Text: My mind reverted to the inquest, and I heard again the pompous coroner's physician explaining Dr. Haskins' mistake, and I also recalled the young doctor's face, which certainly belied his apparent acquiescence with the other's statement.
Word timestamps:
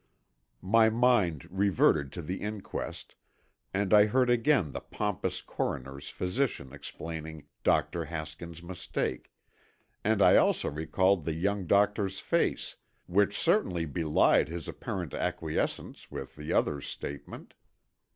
My 0.63 0.89
mind 0.89 1.45
reverted 1.51 2.11
to 2.13 2.23
the 2.23 2.41
inquest, 2.41 3.13
and 3.71 3.93
I 3.93 4.07
heard 4.07 4.31
again 4.31 4.71
the 4.71 4.79
pompous 4.79 5.43
coroner's 5.43 6.09
physician 6.09 6.73
explaining 6.73 7.45
Dr. 7.63 8.05
Haskins' 8.05 8.63
mistake, 8.63 9.31
and 10.03 10.19
I 10.19 10.37
also 10.37 10.71
recalled 10.71 11.25
the 11.25 11.35
young 11.35 11.67
doctor's 11.67 12.19
face, 12.19 12.77
which 13.05 13.37
certainly 13.39 13.85
belied 13.85 14.47
his 14.47 14.67
apparent 14.67 15.13
acquiescence 15.13 16.09
with 16.09 16.35
the 16.35 16.51
other's 16.51 16.87
statement. 16.87 17.53